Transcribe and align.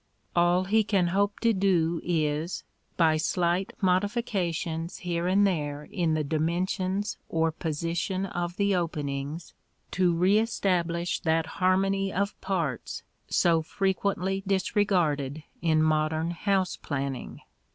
All 0.35 0.63
he 0.63 0.83
can 0.83 1.09
hope 1.09 1.39
to 1.41 1.53
do 1.53 2.01
is, 2.03 2.63
by 2.97 3.17
slight 3.17 3.71
modifications 3.81 4.97
here 4.97 5.27
and 5.27 5.45
there 5.45 5.83
in 5.83 6.15
the 6.15 6.23
dimensions 6.23 7.19
or 7.29 7.51
position 7.51 8.25
of 8.25 8.55
the 8.55 8.75
openings, 8.75 9.53
to 9.91 10.11
re 10.11 10.39
establish 10.39 11.19
that 11.19 11.45
harmony 11.45 12.11
of 12.11 12.33
parts 12.41 13.03
so 13.29 13.61
frequently 13.61 14.41
disregarded 14.47 15.43
in 15.61 15.83
modern 15.83 16.31
house 16.31 16.77
planning. 16.77 17.41